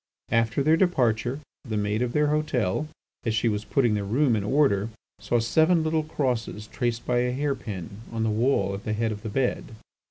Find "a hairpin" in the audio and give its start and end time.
7.19-8.01